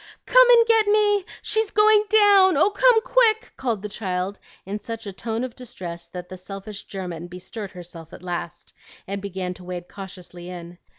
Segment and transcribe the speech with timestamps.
[0.25, 1.25] "Come and get me!
[1.43, 2.57] She's going down!
[2.57, 6.85] Oh, come, quick!" called the child in a tone of such distress that the selfish
[6.85, 8.73] German bestirred herself at last,
[9.05, 10.79] and began to wade cautiously in.